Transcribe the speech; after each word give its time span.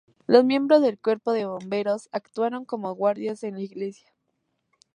Los 0.25 0.43
miembros 0.45 0.81
del 0.81 0.97
Cuerpo 0.97 1.31
de 1.31 1.45
bomberos 1.45 2.09
actuaron 2.11 2.65
como 2.65 2.95
guardias 2.95 3.43
en 3.43 3.53
la 3.53 3.61
iglesia. 3.61 4.11